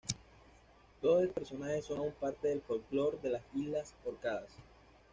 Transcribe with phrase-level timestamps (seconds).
[0.99, 4.49] Todos estos personajes son aún parte del folclore de las islas Orcadas.